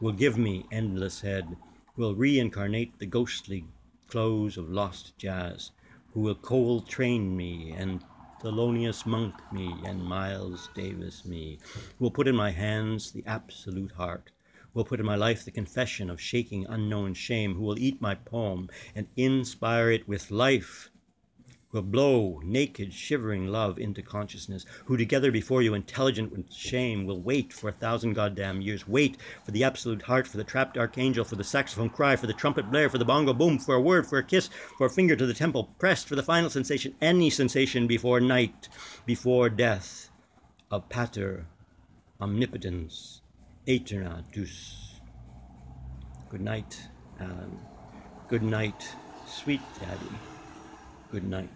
will 0.00 0.12
give 0.12 0.38
me 0.38 0.66
endless 0.70 1.20
head, 1.20 1.58
will 1.96 2.14
reincarnate 2.14 2.98
the 2.98 3.04
ghostly 3.04 3.66
close 4.08 4.56
of 4.56 4.70
lost 4.70 5.12
jazz, 5.18 5.72
who 6.12 6.20
will 6.20 6.34
Coltrane 6.34 7.36
me 7.36 7.72
and 7.72 8.02
Thelonious 8.40 9.04
Monk 9.04 9.42
me 9.50 9.84
and 9.84 10.02
Miles 10.02 10.68
Davis 10.68 11.26
me, 11.26 11.58
who 11.98 12.04
will 12.04 12.10
put 12.10 12.26
in 12.26 12.36
my 12.36 12.52
hands 12.52 13.12
the 13.12 13.24
absolute 13.26 13.92
heart, 13.92 14.30
will 14.76 14.84
put 14.84 15.00
in 15.00 15.06
my 15.06 15.14
life 15.16 15.42
the 15.42 15.50
confession 15.50 16.10
of 16.10 16.20
shaking 16.20 16.66
unknown 16.66 17.14
shame, 17.14 17.54
who 17.54 17.62
will 17.62 17.78
eat 17.78 17.98
my 17.98 18.14
poem 18.14 18.68
and 18.94 19.06
inspire 19.16 19.90
it 19.90 20.06
with 20.06 20.30
life, 20.30 20.90
who 21.70 21.78
will 21.78 21.82
blow 21.82 22.42
naked, 22.44 22.92
shivering 22.92 23.46
love 23.46 23.78
into 23.78 24.02
consciousness, 24.02 24.66
who 24.84 24.94
together 24.94 25.32
before 25.32 25.62
you, 25.62 25.72
intelligent 25.72 26.30
with 26.30 26.52
shame, 26.52 27.06
will 27.06 27.22
wait 27.22 27.54
for 27.54 27.70
a 27.70 27.72
thousand 27.72 28.12
goddamn 28.12 28.60
years, 28.60 28.86
wait 28.86 29.16
for 29.42 29.50
the 29.50 29.64
absolute 29.64 30.02
heart, 30.02 30.28
for 30.28 30.36
the 30.36 30.44
trapped 30.44 30.76
archangel, 30.76 31.24
for 31.24 31.36
the 31.36 31.42
saxophone 31.42 31.88
cry, 31.88 32.14
for 32.14 32.26
the 32.26 32.34
trumpet 32.34 32.70
blare, 32.70 32.90
for 32.90 32.98
the 32.98 33.04
bongo 33.06 33.32
boom, 33.32 33.58
for 33.58 33.76
a 33.76 33.80
word, 33.80 34.06
for 34.06 34.18
a 34.18 34.22
kiss, 34.22 34.50
for 34.76 34.88
a 34.88 34.90
finger 34.90 35.16
to 35.16 35.24
the 35.24 35.32
temple 35.32 35.70
pressed, 35.78 36.06
for 36.06 36.16
the 36.16 36.22
final 36.22 36.50
sensation, 36.50 36.94
any 37.00 37.30
sensation 37.30 37.86
before 37.86 38.20
night, 38.20 38.68
before 39.06 39.48
death, 39.48 40.10
of 40.70 40.86
pater 40.90 41.46
omnipotens 42.20 43.22
aeterna 43.68 44.24
deus. 44.32 45.00
Good 46.28 46.40
night, 46.40 46.88
Allen. 47.20 47.66
Good 48.28 48.42
night, 48.42 48.96
sweet 49.24 49.78
daddy. 49.80 50.22
Good 51.10 51.24
night. 51.24 51.50